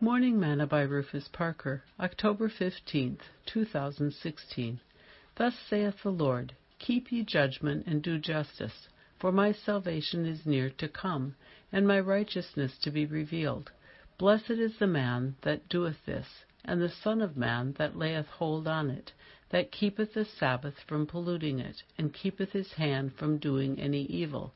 [0.00, 4.80] Morning Manna by Rufus Parker, October 15, 2016.
[5.34, 8.86] Thus saith the Lord Keep ye judgment and do justice,
[9.18, 11.34] for my salvation is near to come,
[11.72, 13.72] and my righteousness to be revealed.
[14.18, 18.68] Blessed is the man that doeth this, and the Son of Man that layeth hold
[18.68, 19.12] on it,
[19.50, 24.54] that keepeth the Sabbath from polluting it, and keepeth his hand from doing any evil.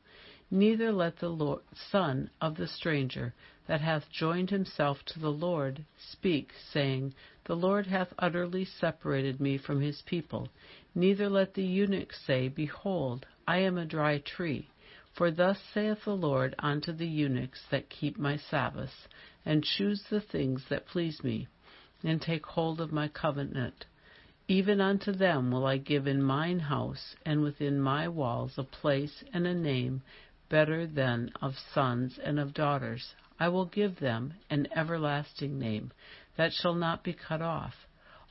[0.54, 3.32] Neither let the Lord, son of the stranger
[3.66, 9.56] that hath joined himself to the Lord speak, saying, The Lord hath utterly separated me
[9.56, 10.50] from his people.
[10.94, 14.68] Neither let the eunuch say, Behold, I am a dry tree.
[15.14, 19.08] For thus saith the Lord unto the eunuchs that keep my Sabbaths,
[19.46, 21.48] and choose the things that please me,
[22.04, 23.86] and take hold of my covenant.
[24.48, 29.24] Even unto them will I give in mine house and within my walls a place
[29.32, 30.02] and a name
[30.52, 33.14] better than of sons and of daughters.
[33.40, 35.92] I will give them an everlasting name
[36.36, 37.72] that shall not be cut off.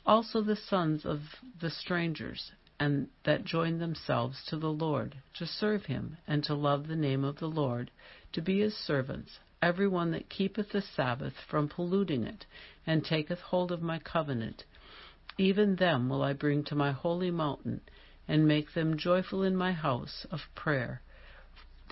[0.06, 1.20] Also the sons of
[1.60, 6.88] the strangers, and that join themselves to the Lord, to serve him, and to love
[6.88, 7.90] the name of the Lord,
[8.34, 12.46] to be his servants, every one that keepeth the Sabbath from polluting it,
[12.85, 14.63] and taketh hold of my covenant.
[15.40, 17.82] Even them will I bring to my holy mountain,
[18.28, 21.02] and make them joyful in my house of prayer.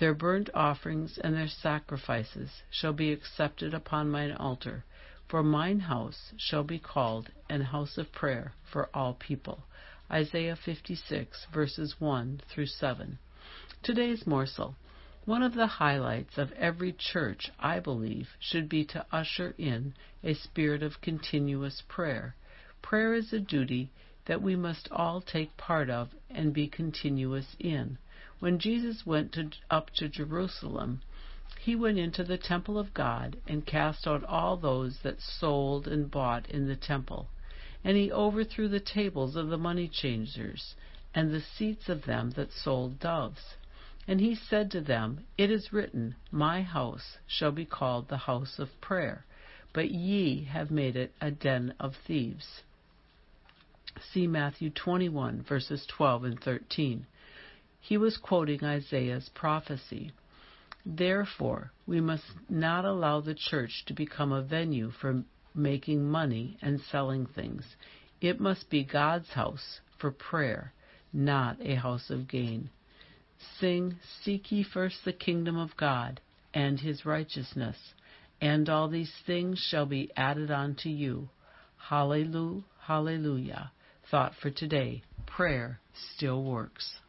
[0.00, 4.86] Their burnt offerings and their sacrifices shall be accepted upon mine altar,
[5.28, 9.66] for mine house shall be called an house of prayer for all people.
[10.10, 13.18] Isaiah 56, verses 1 through 7.
[13.82, 14.74] Today's morsel.
[15.26, 19.92] One of the highlights of every church, I believe, should be to usher in
[20.24, 22.36] a spirit of continuous prayer.
[22.80, 23.90] Prayer is a duty
[24.24, 27.98] that we must all take part of and be continuous in.
[28.40, 31.02] When Jesus went to, up to Jerusalem,
[31.60, 36.10] he went into the temple of God and cast out all those that sold and
[36.10, 37.28] bought in the temple.
[37.84, 40.74] And he overthrew the tables of the money changers
[41.14, 43.56] and the seats of them that sold doves.
[44.08, 48.58] And he said to them, It is written, My house shall be called the house
[48.58, 49.26] of prayer,
[49.74, 52.62] but ye have made it a den of thieves.
[54.00, 57.06] See Matthew 21, verses 12 and 13.
[57.80, 60.12] He was quoting Isaiah's prophecy.
[60.84, 65.24] Therefore, we must not allow the church to become a venue for
[65.54, 67.76] making money and selling things.
[68.20, 70.72] It must be God's house for prayer,
[71.12, 72.70] not a house of gain.
[73.58, 76.20] Sing, Seek ye first the kingdom of God
[76.52, 77.94] and his righteousness,
[78.40, 81.30] and all these things shall be added unto you.
[81.76, 83.72] Hallelujah, hallelujah.
[84.10, 85.80] Thought for today prayer
[86.14, 87.00] still works.